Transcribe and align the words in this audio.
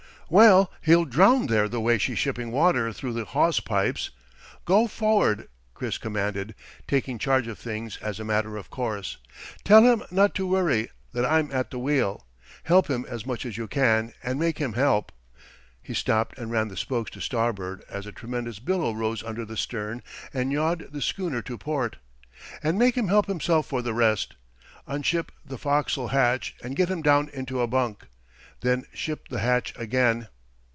"Well, 0.33 0.71
he'll 0.79 1.03
drown 1.03 1.47
there 1.47 1.67
the 1.67 1.81
way 1.81 1.97
she's 1.97 2.17
shipping 2.17 2.53
water 2.53 2.93
through 2.93 3.11
the 3.11 3.25
hawse 3.25 3.59
pipes. 3.59 4.11
Go 4.63 4.87
for'ard!" 4.87 5.49
Chris 5.73 5.97
commanded, 5.97 6.55
taking 6.87 7.19
charge 7.19 7.47
of 7.47 7.59
things 7.59 7.97
as 7.97 8.17
a 8.17 8.23
matter 8.23 8.55
of 8.55 8.69
course. 8.69 9.17
"Tell 9.65 9.83
him 9.83 10.03
not 10.09 10.33
to 10.35 10.47
worry; 10.47 10.89
that 11.11 11.25
I'm 11.25 11.51
at 11.51 11.69
the 11.69 11.79
wheel. 11.79 12.25
Help 12.63 12.87
him 12.89 13.05
as 13.09 13.25
much 13.25 13.45
as 13.45 13.57
you 13.57 13.67
can, 13.67 14.13
and 14.23 14.39
make 14.39 14.57
him 14.57 14.71
help"—he 14.71 15.93
stopped 15.93 16.37
and 16.37 16.49
ran 16.49 16.69
the 16.69 16.77
spokes 16.77 17.11
to 17.11 17.19
starboard 17.19 17.83
as 17.89 18.05
a 18.05 18.13
tremendous 18.13 18.59
billow 18.59 18.93
rose 18.93 19.21
under 19.25 19.43
the 19.43 19.57
stern 19.57 20.01
and 20.33 20.53
yawed 20.53 20.93
the 20.93 21.01
schooner 21.01 21.41
to 21.41 21.57
port—"and 21.57 22.79
make 22.79 22.95
him 22.95 23.09
help 23.09 23.25
himself 23.25 23.65
for 23.67 23.81
the 23.81 23.93
rest. 23.93 24.35
Unship 24.87 25.33
the 25.43 25.57
fo'castle 25.57 26.11
hatch 26.11 26.55
and 26.63 26.77
get 26.77 26.87
him 26.87 27.01
down 27.01 27.27
into 27.33 27.59
a 27.59 27.67
bunk. 27.67 28.05
Then 28.63 28.85
ship 28.93 29.27
the 29.29 29.39
hatch 29.39 29.73
again." 29.75 30.27